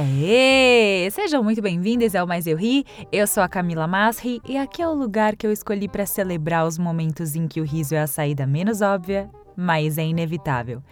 [0.00, 1.10] Aê!
[1.10, 2.86] Sejam muito bem-vindos ao Mais Eu Ri.
[3.12, 6.66] Eu sou a Camila Masri e aqui é o lugar que eu escolhi para celebrar
[6.66, 10.82] os momentos em que o riso é a saída menos óbvia, mas é inevitável.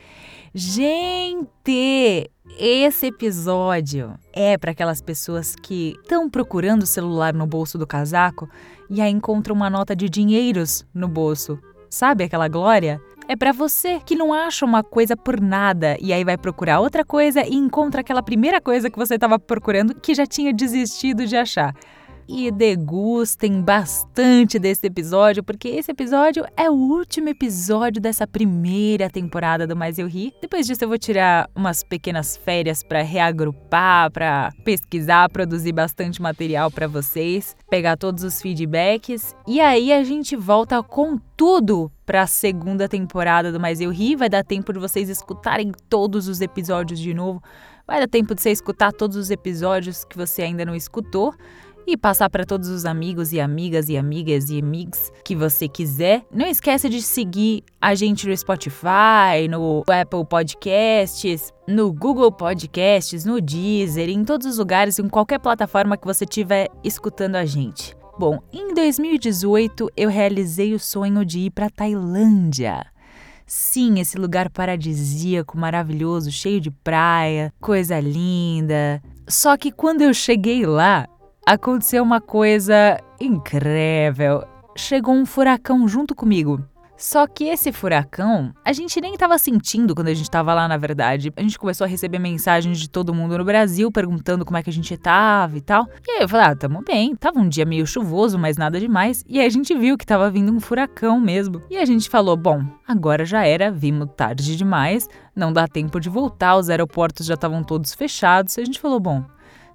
[0.52, 7.86] Gente, esse episódio é para aquelas pessoas que estão procurando o celular no bolso do
[7.86, 8.46] casaco
[8.90, 11.58] e aí encontram uma nota de dinheiros no bolso.
[11.88, 13.00] Sabe aquela glória?
[13.30, 17.05] É pra você que não acha uma coisa por nada e aí vai procurar outra
[17.05, 21.36] coisa e encontra aquela primeira coisa que você estava procurando que já tinha desistido de
[21.36, 21.74] achar.
[22.30, 29.66] E degustem bastante desse episódio, porque esse episódio é o último episódio dessa primeira temporada
[29.66, 30.34] do Mais Eu Ri.
[30.38, 36.70] Depois disso eu vou tirar umas pequenas férias para reagrupar, para pesquisar, produzir bastante material
[36.70, 42.27] para vocês, pegar todos os feedbacks e aí a gente volta com tudo para a
[42.27, 44.17] segunda temporada do Mais Eu Ri.
[44.17, 47.42] Vai dar tempo de vocês escutarem todos os episódios de novo.
[47.86, 51.34] Vai dar tempo de você escutar todos os episódios que você ainda não escutou
[51.89, 56.22] e passar para todos os amigos e amigas e amigas e amigos que você quiser.
[56.30, 63.41] Não esqueça de seguir a gente no Spotify, no Apple Podcasts, no Google Podcasts, no
[63.41, 67.97] Deezer, em todos os lugares, em qualquer plataforma que você estiver escutando a gente.
[68.19, 72.84] Bom, em 2018 eu realizei o sonho de ir para Tailândia.
[73.47, 79.02] Sim, esse lugar paradisíaco, maravilhoso, cheio de praia, coisa linda.
[79.27, 81.08] Só que quando eu cheguei lá,
[81.48, 84.44] aconteceu uma coisa incrível.
[84.77, 86.62] Chegou um furacão junto comigo.
[86.94, 90.77] Só que esse furacão, a gente nem estava sentindo quando a gente estava lá, na
[90.77, 91.32] verdade.
[91.36, 94.68] A gente começou a receber mensagens de todo mundo no Brasil perguntando como é que
[94.68, 95.86] a gente tava e tal.
[96.06, 97.14] E aí eu falei, ah, tamo bem.
[97.14, 99.24] Tava um dia meio chuvoso, mas nada demais.
[99.27, 101.62] E aí a gente viu que tava vindo um furacão mesmo.
[101.70, 106.11] E a gente falou, bom, agora já era, vimos tarde demais, não dá tempo de
[106.11, 108.56] voltar, os aeroportos já estavam todos fechados.
[108.56, 109.24] E a gente falou, bom,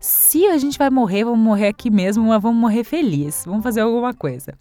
[0.04, 3.46] se a gente vai morrer, vamos morrer aqui mesmo, mas vamos morrer feliz.
[3.46, 4.54] Vamos fazer alguma coisa.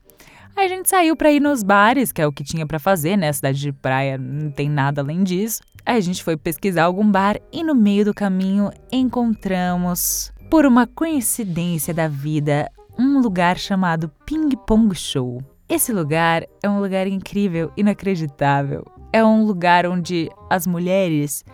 [0.54, 3.16] Aí a gente saiu para ir nos bares, que é o que tinha para fazer,
[3.16, 3.32] né?
[3.32, 5.60] Cidade de praia não tem nada além disso.
[5.84, 10.86] Aí a gente foi pesquisar algum bar e no meio do caminho encontramos, por uma
[10.86, 15.42] coincidência da vida, um lugar chamado Ping Pong Show.
[15.68, 18.84] Esse lugar é um lugar incrível, inacreditável.
[19.12, 21.44] É um lugar onde as mulheres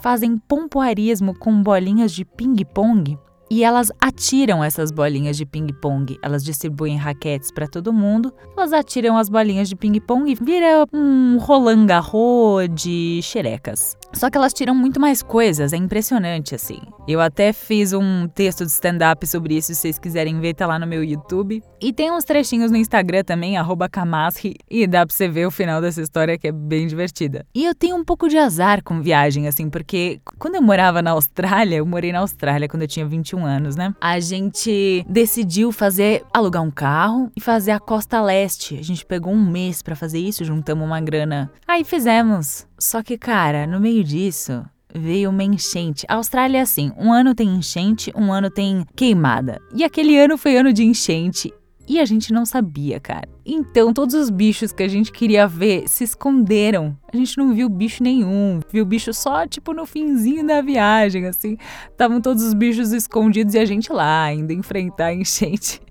[0.00, 3.18] fazem pompoarismo com bolinhas de ping-pong
[3.50, 6.18] e elas atiram essas bolinhas de ping-pong.
[6.22, 8.32] Elas distribuem raquetes para todo mundo.
[8.56, 13.96] Elas atiram as bolinhas de ping-pong e vira um rolangarro de xerecas.
[14.14, 16.80] Só que elas tiram muito mais coisas, é impressionante assim.
[17.06, 20.78] Eu até fiz um texto de stand-up sobre isso, se vocês quiserem ver, tá lá
[20.78, 21.62] no meu YouTube.
[21.80, 23.56] E tem uns trechinhos no Instagram também,
[23.90, 27.44] Kamasri, e dá pra você ver o final dessa história que é bem divertida.
[27.54, 31.10] E eu tenho um pouco de azar com viagem, assim, porque quando eu morava na
[31.10, 33.94] Austrália, eu morei na Austrália quando eu tinha 21 anos, né?
[34.00, 38.78] A gente decidiu fazer, alugar um carro e fazer a costa leste.
[38.78, 41.50] A gente pegou um mês para fazer isso, juntamos uma grana.
[41.68, 42.66] Aí fizemos.
[42.78, 44.64] Só que, cara, no meio disso,
[44.94, 46.06] veio uma enchente.
[46.08, 49.60] A Austrália é assim: um ano tem enchente, um ano tem queimada.
[49.74, 51.52] E aquele ano foi ano de enchente.
[51.86, 53.28] E a gente não sabia, cara.
[53.44, 56.96] Então, todos os bichos que a gente queria ver se esconderam.
[57.12, 58.60] A gente não viu bicho nenhum.
[58.72, 61.58] Viu bicho só, tipo, no finzinho da viagem, assim.
[61.90, 65.82] Estavam todos os bichos escondidos e a gente lá, indo enfrentar a enchente.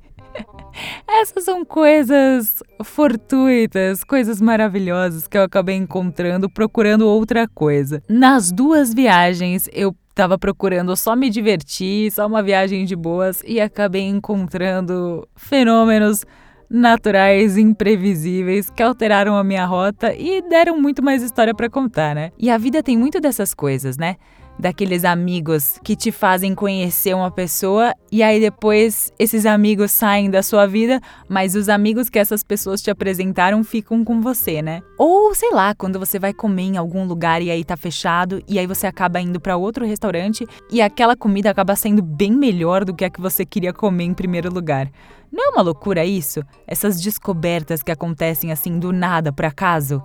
[1.07, 8.01] Essas são coisas fortuitas, coisas maravilhosas que eu acabei encontrando procurando outra coisa.
[8.09, 13.59] Nas duas viagens eu tava procurando só me divertir, só uma viagem de boas e
[13.59, 16.25] acabei encontrando fenômenos
[16.69, 22.31] naturais imprevisíveis que alteraram a minha rota e deram muito mais história para contar, né?
[22.37, 24.15] E a vida tem muito dessas coisas, né?
[24.57, 30.43] Daqueles amigos que te fazem conhecer uma pessoa e aí depois esses amigos saem da
[30.43, 34.81] sua vida, mas os amigos que essas pessoas te apresentaram ficam com você, né?
[34.97, 38.59] Ou sei lá, quando você vai comer em algum lugar e aí tá fechado e
[38.59, 42.93] aí você acaba indo para outro restaurante e aquela comida acaba sendo bem melhor do
[42.93, 44.89] que a que você queria comer em primeiro lugar.
[45.31, 46.43] Não é uma loucura isso?
[46.67, 49.97] Essas descobertas que acontecem assim do nada por acaso?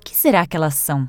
[0.00, 1.04] O que será que elas são?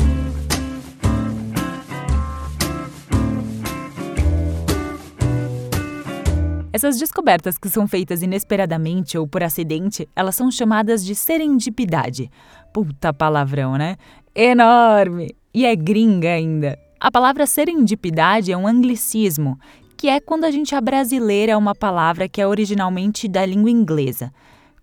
[6.79, 12.31] Essas descobertas que são feitas inesperadamente ou por acidente, elas são chamadas de serendipidade.
[12.73, 13.97] Puta palavrão, né?
[14.33, 15.35] Enorme!
[15.53, 16.79] E é gringa ainda.
[16.97, 19.59] A palavra serendipidade é um anglicismo,
[19.97, 24.31] que é quando a gente abrasileira uma palavra que é originalmente da língua inglesa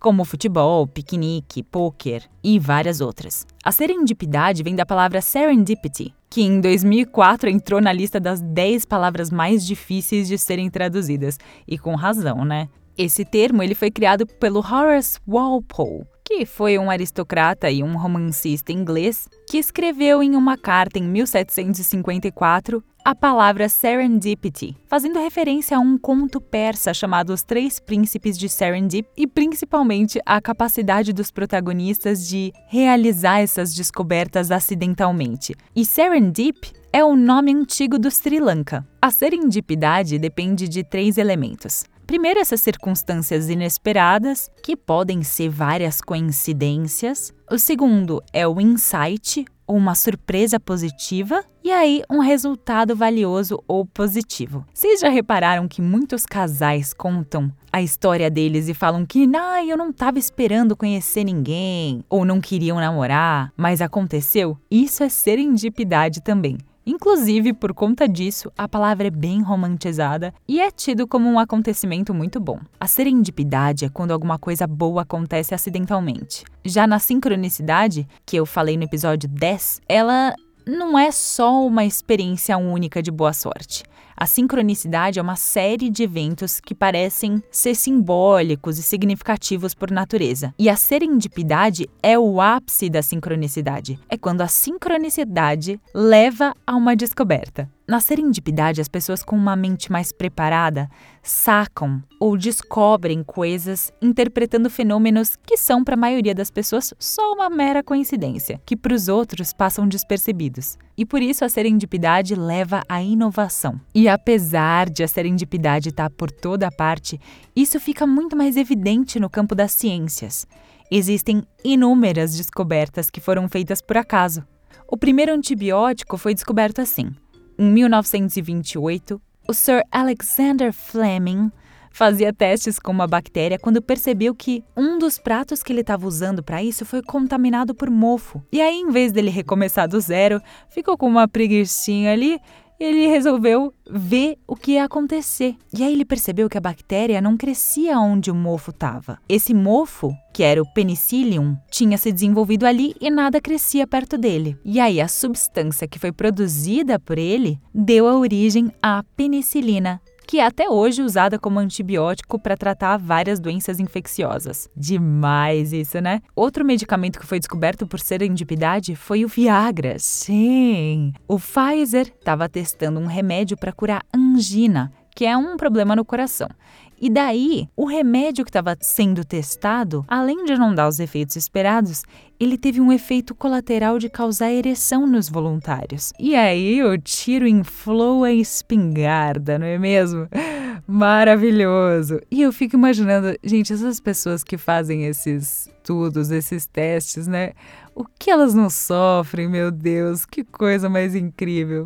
[0.07, 3.45] como futebol, piquenique, poker e várias outras.
[3.61, 9.29] A serendipidade vem da palavra serendipity, que em 2004 entrou na lista das 10 palavras
[9.29, 11.37] mais difíceis de serem traduzidas,
[11.67, 12.69] e com razão, né?
[12.97, 18.71] Esse termo ele foi criado pelo Horace Walpole, que foi um aristocrata e um romancista
[18.71, 25.97] inglês que escreveu em uma carta em 1754 a palavra serendipity, fazendo referência a um
[25.97, 32.51] conto persa chamado Os Três Príncipes de Serendip e principalmente a capacidade dos protagonistas de
[32.67, 35.55] realizar essas descobertas acidentalmente.
[35.73, 38.85] E Serendip é o nome antigo do Sri Lanka.
[39.01, 41.85] A serendipidade depende de três elementos.
[42.07, 47.33] Primeiro, essas circunstâncias inesperadas, que podem ser várias coincidências.
[47.51, 53.85] O segundo é o insight, ou uma surpresa positiva, e aí um resultado valioso ou
[53.85, 54.65] positivo.
[54.73, 59.75] Vocês já repararam que muitos casais contam a história deles e falam que, ah, eu
[59.75, 64.57] não estava esperando conhecer ninguém, ou não queriam namorar, mas aconteceu?
[64.71, 66.57] Isso é serendipidade também.
[66.87, 72.13] Inclusive, por conta disso, a palavra é bem romantizada e é tido como um acontecimento
[72.13, 72.61] muito bom.
[72.79, 76.45] A serendipidade é quando alguma coisa boa acontece acidentalmente.
[76.63, 80.33] Já na sincronicidade, que eu falei no episódio 10, ela
[80.65, 83.83] não é só uma experiência única de boa sorte.
[84.19, 90.55] A sincronicidade é uma série de eventos que parecem ser simbólicos e significativos por natureza.
[90.57, 93.99] E a serendipidade é o ápice da sincronicidade.
[94.09, 97.69] É quando a sincronicidade leva a uma descoberta.
[97.89, 100.89] Na serendipidade, as pessoas com uma mente mais preparada
[101.23, 107.49] sacam ou descobrem coisas interpretando fenômenos que são para a maioria das pessoas só uma
[107.49, 110.77] mera coincidência, que para os outros passam despercebidos.
[110.97, 113.79] E por isso a serendipidade leva à inovação.
[113.95, 117.17] E apesar de a serendipidade estar por toda parte,
[117.55, 120.45] isso fica muito mais evidente no campo das ciências.
[120.91, 124.45] Existem inúmeras descobertas que foram feitas por acaso.
[124.89, 127.15] O primeiro antibiótico foi descoberto assim
[127.57, 131.51] em 1928, o Sir Alexander Fleming
[131.91, 136.43] fazia testes com uma bactéria quando percebeu que um dos pratos que ele estava usando
[136.43, 138.43] para isso foi contaminado por mofo.
[138.51, 140.39] E aí, em vez dele recomeçar do zero,
[140.69, 142.39] ficou com uma preguiçinha ali
[142.79, 145.55] ele resolveu ver o que ia acontecer.
[145.73, 149.19] E aí ele percebeu que a bactéria não crescia onde o mofo estava.
[149.27, 154.57] Esse mofo, que era o penicillium, tinha se desenvolvido ali e nada crescia perto dele.
[154.63, 160.39] E aí a substância que foi produzida por ele deu a origem à penicilina, que
[160.39, 164.69] é até hoje usada como antibiótico para tratar várias doenças infecciosas.
[164.75, 166.21] Demais isso, né?
[166.35, 169.97] Outro medicamento que foi descoberto por serendipidade foi o Viagra.
[169.97, 171.13] Sim!
[171.27, 176.49] O Pfizer estava testando um remédio para curar angina, que é um problema no coração.
[176.99, 182.03] E daí, o remédio que estava sendo testado, além de não dar os efeitos esperados,
[182.39, 186.11] ele teve um efeito colateral de causar ereção nos voluntários.
[186.19, 190.27] E aí o tiro inflou a espingarda, não é mesmo?
[190.87, 192.19] Maravilhoso!
[192.31, 197.53] E eu fico imaginando, gente, essas pessoas que fazem esses estudos, esses testes, né?
[197.95, 201.85] O que elas não sofrem, meu Deus, que coisa mais incrível!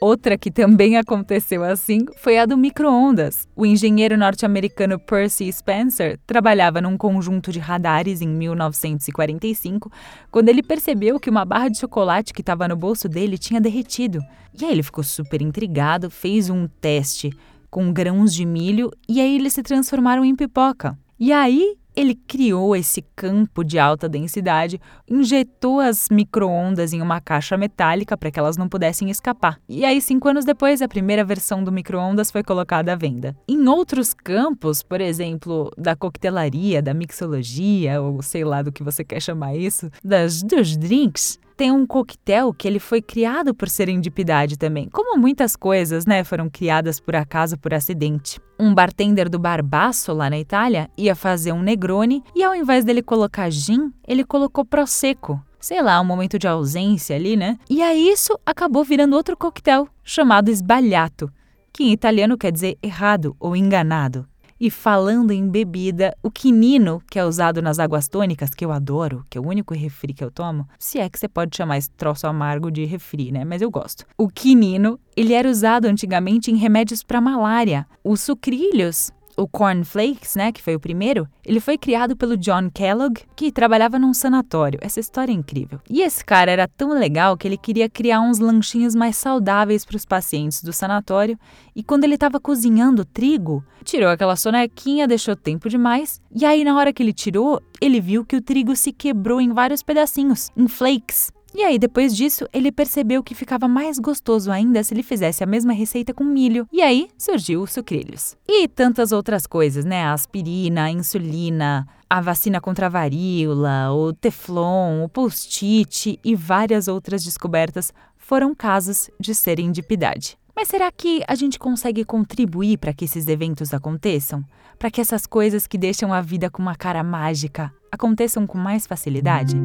[0.00, 3.46] Outra que também aconteceu assim foi a do micro-ondas.
[3.54, 9.92] O engenheiro norte-americano Percy Spencer trabalhava num conjunto de radares em 1945
[10.30, 14.20] quando ele percebeu que uma barra de chocolate que estava no bolso dele tinha derretido.
[14.58, 17.30] E aí ele ficou super intrigado, fez um teste
[17.70, 20.98] com grãos de milho e aí eles se transformaram em pipoca.
[21.18, 27.56] E aí ele criou esse campo de alta densidade, injetou as microondas em uma caixa
[27.56, 29.58] metálica para que elas não pudessem escapar.
[29.68, 33.36] E aí, cinco anos depois, a primeira versão do microondas foi colocada à venda.
[33.48, 39.04] Em outros campos, por exemplo, da coquetelaria, da mixologia, ou sei lá do que você
[39.04, 44.56] quer chamar isso, das, dos drinks, tem um coquetel que ele foi criado por serendipidade
[44.56, 44.88] também.
[44.88, 48.40] Como muitas coisas, né, foram criadas por acaso, por acidente.
[48.58, 53.02] Um bartender do Barbaço, lá na Itália, ia fazer um Negroni e ao invés dele
[53.02, 55.38] colocar gin, ele colocou Prosecco.
[55.60, 57.58] Sei lá, um momento de ausência ali, né?
[57.68, 61.30] E aí isso acabou virando outro coquetel, chamado Sbagliato,
[61.74, 64.26] que em italiano quer dizer errado ou enganado.
[64.60, 69.24] E falando em bebida, o quinino, que é usado nas águas tônicas, que eu adoro,
[69.30, 71.88] que é o único refri que eu tomo, se é que você pode chamar esse
[71.88, 73.42] troço amargo de refri, né?
[73.42, 74.04] Mas eu gosto.
[74.18, 77.86] O quinino, ele era usado antigamente em remédios para malária.
[78.04, 82.70] Os sucrilhos O Corn Flakes, né, que foi o primeiro, ele foi criado pelo John
[82.72, 84.78] Kellogg, que trabalhava num sanatório.
[84.82, 85.80] Essa história é incrível.
[85.88, 89.96] E esse cara era tão legal que ele queria criar uns lanchinhos mais saudáveis para
[89.96, 91.38] os pacientes do sanatório.
[91.74, 96.20] E quando ele estava cozinhando trigo, tirou aquela sonequinha, deixou tempo demais.
[96.34, 99.52] E aí, na hora que ele tirou, ele viu que o trigo se quebrou em
[99.52, 101.32] vários pedacinhos, em flakes.
[101.54, 105.46] E aí, depois disso, ele percebeu que ficava mais gostoso ainda se ele fizesse a
[105.46, 106.66] mesma receita com milho.
[106.72, 108.36] E aí surgiu os sucrilhos.
[108.48, 110.04] E tantas outras coisas, né?
[110.04, 116.88] A aspirina, a insulina, a vacina contra a varíola, o teflon, o post-it e várias
[116.88, 120.38] outras descobertas foram casos de serendipidade.
[120.54, 124.44] Mas será que a gente consegue contribuir para que esses eventos aconteçam?
[124.78, 128.86] Para que essas coisas que deixam a vida com uma cara mágica aconteçam com mais
[128.86, 129.56] facilidade?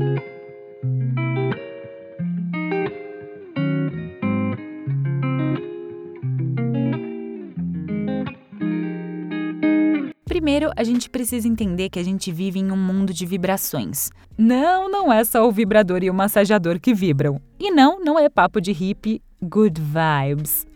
[10.46, 14.12] Primeiro, a gente precisa entender que a gente vive em um mundo de vibrações.
[14.38, 17.42] Não, não é só o vibrador e o massageador que vibram.
[17.60, 20.68] E não, não é papo de hippie good vibes.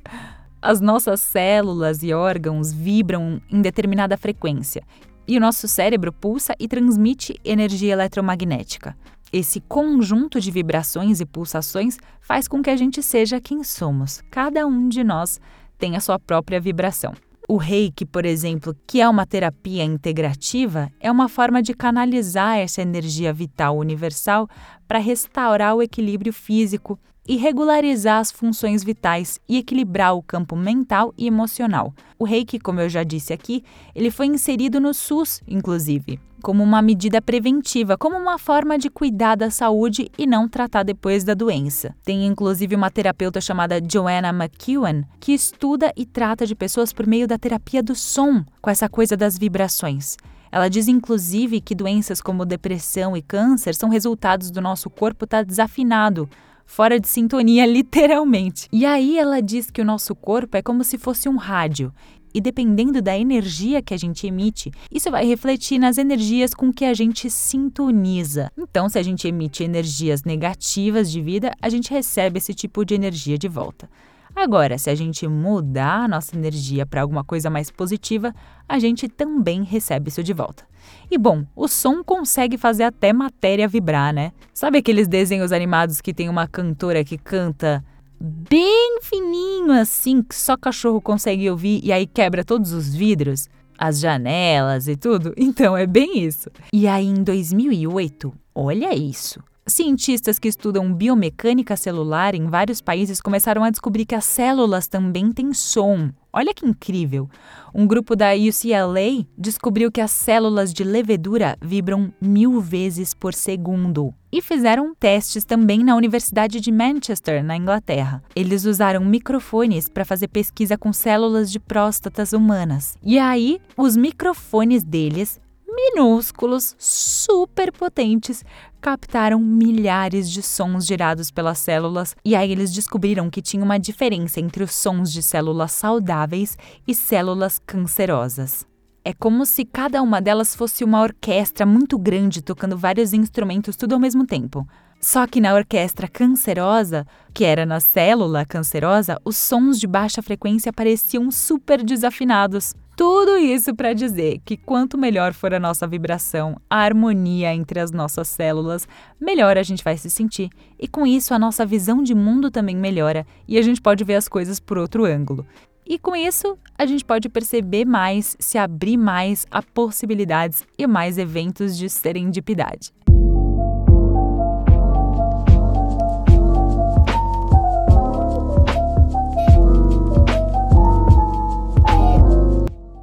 [0.59, 4.81] As nossas células e órgãos vibram em determinada frequência
[5.27, 8.97] e o nosso cérebro pulsa e transmite energia eletromagnética.
[9.31, 14.23] Esse conjunto de vibrações e pulsações faz com que a gente seja quem somos.
[14.31, 15.39] Cada um de nós
[15.77, 17.13] tem a sua própria vibração.
[17.51, 22.79] O reiki, por exemplo, que é uma terapia integrativa, é uma forma de canalizar essa
[22.79, 24.47] energia vital universal
[24.87, 31.11] para restaurar o equilíbrio físico e regularizar as funções vitais e equilibrar o campo mental
[31.17, 31.91] e emocional.
[32.19, 33.63] O reiki, como eu já disse aqui,
[33.95, 39.35] ele foi inserido no SUS, inclusive como uma medida preventiva, como uma forma de cuidar
[39.35, 41.95] da saúde e não tratar depois da doença.
[42.03, 47.27] Tem inclusive uma terapeuta chamada Joanna McEwen que estuda e trata de pessoas por meio
[47.27, 50.17] da terapia do som, com essa coisa das vibrações.
[50.51, 55.39] Ela diz inclusive que doenças como depressão e câncer são resultados do nosso corpo estar
[55.39, 56.29] tá desafinado,
[56.65, 58.67] fora de sintonia, literalmente.
[58.71, 61.93] E aí ela diz que o nosso corpo é como se fosse um rádio
[62.33, 66.85] e dependendo da energia que a gente emite, isso vai refletir nas energias com que
[66.85, 68.51] a gente sintoniza.
[68.57, 72.95] Então, se a gente emite energias negativas de vida, a gente recebe esse tipo de
[72.95, 73.89] energia de volta.
[74.35, 78.33] Agora, se a gente mudar a nossa energia para alguma coisa mais positiva,
[78.67, 80.63] a gente também recebe isso de volta.
[81.11, 84.31] E bom, o som consegue fazer até matéria vibrar, né?
[84.53, 87.83] Sabe aqueles desenhos animados que tem uma cantora que canta
[88.19, 93.47] bem fininho assim, que só cachorro consegue ouvir e aí quebra todos os vidros,
[93.77, 95.33] as janelas e tudo.
[95.37, 96.49] Então é bem isso.
[96.73, 99.41] E aí em 2008, olha isso.
[99.69, 105.31] Cientistas que estudam biomecânica celular em vários países começaram a descobrir que as células também
[105.31, 106.09] têm som.
[106.33, 107.29] Olha que incrível!
[107.73, 114.11] Um grupo da UCLA descobriu que as células de levedura vibram mil vezes por segundo.
[114.31, 118.23] E fizeram testes também na Universidade de Manchester, na Inglaterra.
[118.35, 122.95] Eles usaram microfones para fazer pesquisa com células de próstatas humanas.
[123.03, 125.39] E aí, os microfones deles
[125.79, 128.43] minúsculos, super potentes,
[128.81, 134.39] captaram milhares de sons gerados pelas células e aí eles descobriram que tinha uma diferença
[134.39, 136.57] entre os sons de células saudáveis
[136.87, 138.67] e células cancerosas.
[139.03, 143.93] É como se cada uma delas fosse uma orquestra muito grande tocando vários instrumentos tudo
[143.93, 144.67] ao mesmo tempo.
[144.99, 150.73] Só que na orquestra cancerosa, que era na célula cancerosa, os sons de baixa frequência
[150.73, 152.75] pareciam super desafinados.
[152.97, 157.91] Tudo isso para dizer que quanto melhor for a nossa vibração, a harmonia entre as
[157.91, 158.85] nossas células,
[159.21, 160.49] melhor a gente vai se sentir.
[160.77, 164.15] E com isso a nossa visão de mundo também melhora e a gente pode ver
[164.15, 165.45] as coisas por outro ângulo.
[165.87, 171.17] E com isso, a gente pode perceber mais, se abrir mais a possibilidades e mais
[171.17, 172.91] eventos de serendipidade.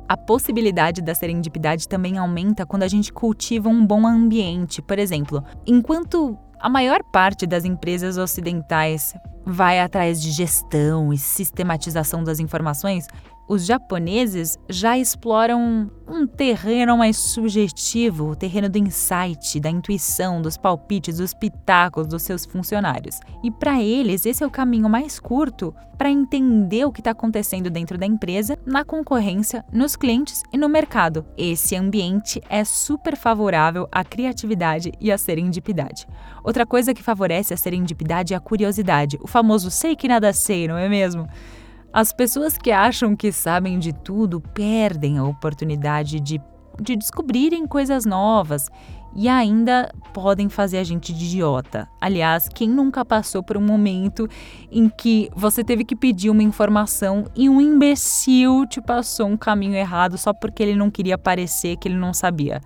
[0.08, 4.80] A possibilidade da serendipidade também aumenta quando a gente cultiva um bom ambiente.
[4.80, 12.22] Por exemplo, enquanto a maior parte das empresas ocidentais vai atrás de gestão e sistematização
[12.22, 13.06] das informações,
[13.48, 20.56] os japoneses já exploram um terreno mais subjetivo, o terreno do insight, da intuição, dos
[20.56, 23.20] palpites, dos pitacos dos seus funcionários.
[23.42, 27.70] E para eles, esse é o caminho mais curto para entender o que está acontecendo
[27.70, 31.24] dentro da empresa, na concorrência, nos clientes e no mercado.
[31.36, 36.06] Esse ambiente é super favorável à criatividade e à serendipidade.
[36.44, 40.68] Outra coisa que favorece a serendipidade é a curiosidade, o famoso sei que nada sei,
[40.68, 41.26] não é mesmo?
[41.93, 46.40] As pessoas que acham que sabem de tudo perdem a oportunidade de,
[46.81, 48.69] de descobrirem coisas novas
[49.14, 51.88] e ainda podem fazer a gente de idiota.
[51.99, 54.28] Aliás, quem nunca passou por um momento
[54.71, 59.75] em que você teve que pedir uma informação e um imbecil te passou um caminho
[59.75, 62.61] errado só porque ele não queria parecer que ele não sabia?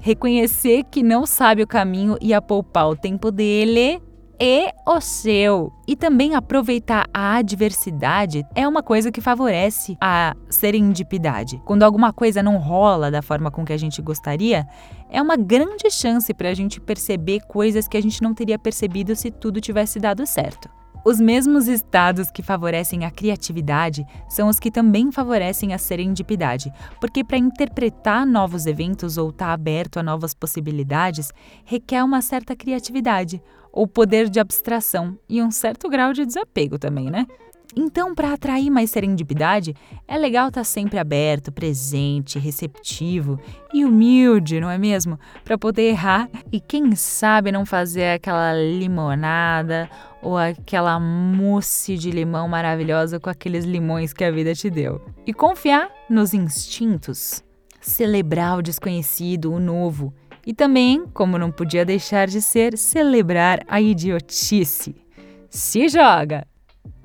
[0.00, 4.02] Reconhecer que não sabe o caminho e apoupar o tempo dele
[4.44, 5.72] e o seu.
[5.86, 11.62] E também aproveitar a adversidade é uma coisa que favorece a serendipidade.
[11.64, 14.66] Quando alguma coisa não rola da forma com que a gente gostaria,
[15.08, 19.14] é uma grande chance para a gente perceber coisas que a gente não teria percebido
[19.14, 20.68] se tudo tivesse dado certo.
[21.04, 27.24] Os mesmos estados que favorecem a criatividade são os que também favorecem a serendipidade, porque
[27.24, 31.32] para interpretar novos eventos ou estar tá aberto a novas possibilidades
[31.64, 33.42] requer uma certa criatividade,
[33.72, 37.26] ou poder de abstração e um certo grau de desapego também, né?
[37.74, 39.74] Então, para atrair mais serendipidade,
[40.06, 43.40] é legal estar tá sempre aberto, presente, receptivo
[43.72, 45.18] e humilde, não é mesmo?
[45.42, 49.88] Para poder errar e, quem sabe, não fazer aquela limonada
[50.20, 55.00] ou aquela mousse de limão maravilhosa com aqueles limões que a vida te deu.
[55.26, 57.42] E confiar nos instintos.
[57.80, 60.14] Celebrar o desconhecido, o novo.
[60.46, 64.94] E também, como não podia deixar de ser, celebrar a idiotice.
[65.48, 66.51] Se joga!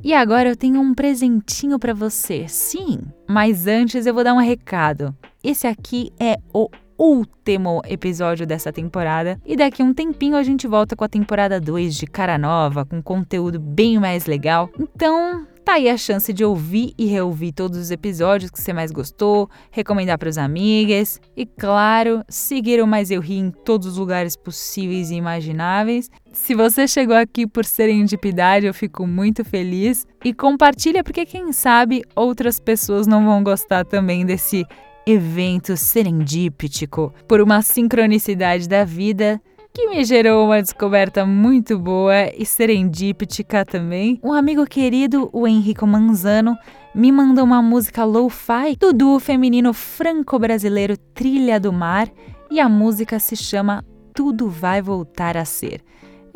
[0.04, 2.48] E agora eu tenho um presentinho para você.
[2.48, 5.16] Sim, mas antes eu vou dar um recado.
[5.44, 10.68] Esse aqui é o último episódio dessa temporada e daqui a um tempinho a gente
[10.68, 14.70] volta com a temporada 2 de cara nova, com conteúdo bem mais legal.
[14.80, 18.90] Então, Tá aí a chance de ouvir e reouvir todos os episódios que você mais
[18.90, 23.98] gostou, recomendar para os amigos e, claro, seguir o Mais Eu Ri em todos os
[23.98, 26.10] lugares possíveis e imagináveis.
[26.32, 32.02] Se você chegou aqui por serendipidade, eu fico muito feliz e compartilha porque quem sabe
[32.16, 34.66] outras pessoas não vão gostar também desse
[35.06, 39.42] evento serendíptico por uma sincronicidade da vida
[39.74, 44.20] que me gerou uma descoberta muito boa e serendíptica também.
[44.24, 46.58] Um amigo querido, o Henrico Manzano,
[46.94, 52.10] me mandou uma música lo-fi do duo feminino franco-brasileiro Trilha do Mar
[52.50, 55.82] e a música se chama Tudo Vai Voltar a Ser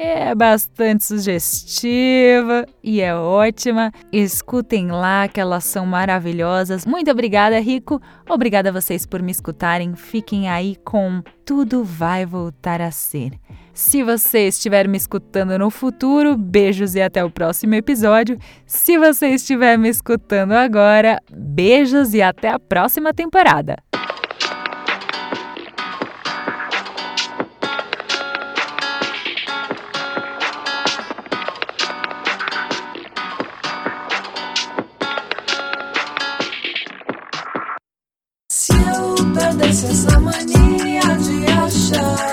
[0.01, 3.91] é bastante sugestiva e é ótima.
[4.11, 6.85] Escutem lá que elas são maravilhosas.
[6.85, 8.01] Muito obrigada, Rico.
[8.27, 9.95] Obrigada a vocês por me escutarem.
[9.95, 13.33] Fiquem aí com Tudo Vai Voltar a Ser.
[13.73, 18.37] Se você estiver me escutando no futuro, beijos e até o próximo episódio.
[18.65, 23.77] Se você estiver me escutando agora, beijos e até a próxima temporada.
[39.83, 42.30] Essa mania de achar